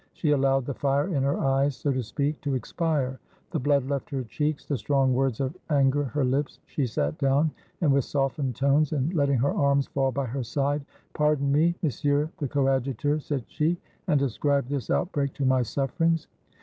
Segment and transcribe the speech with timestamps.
[0.13, 3.19] She allowed the fire in her eyes, so to speak, to expire;
[3.51, 6.59] the blood left her cheeks, the strong words of anger her lips.
[6.65, 10.83] She sat down, and with softened tones, and letting her arms fall by her side,
[11.13, 13.77] "Pardon me, Monsieur the Coadjutor," said she,
[14.07, 16.25] "and ascribe this outbreak to my sufferings.